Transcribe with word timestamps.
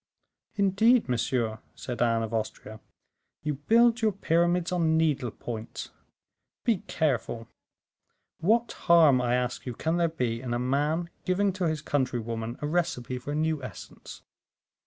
"Indeed, 0.55 1.07
monsieur," 1.07 1.59
said 1.75 2.01
Anne 2.01 2.23
of 2.23 2.33
Austria, 2.33 2.79
"you 3.43 3.53
build 3.53 4.01
your 4.01 4.11
pyramids 4.11 4.71
on 4.71 4.97
needle 4.97 5.29
points; 5.29 5.91
be 6.65 6.77
careful. 6.87 7.47
What 8.39 8.71
harm, 8.71 9.21
I 9.21 9.35
ask 9.35 9.67
you, 9.67 9.75
can 9.75 9.97
there 9.97 10.09
be 10.09 10.41
in 10.41 10.55
a 10.55 10.57
man 10.59 11.11
giving 11.23 11.53
to 11.53 11.65
his 11.67 11.83
countrywoman 11.83 12.57
a 12.63 12.67
recipe 12.67 13.19
for 13.19 13.33
a 13.33 13.35
new 13.35 13.61
essence? 13.61 14.23